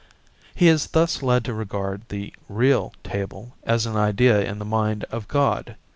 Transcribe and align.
He 0.55 0.67
is 0.67 0.87
thus 0.87 1.21
led 1.21 1.45
to 1.45 1.53
regard 1.53 2.09
the 2.09 2.33
'real' 2.49 2.91
table 3.03 3.53
as 3.61 3.85
an 3.85 3.95
idea 3.97 4.41
in 4.43 4.57
the 4.57 4.65
mind 4.65 5.03
of 5.11 5.27
God. 5.27 5.75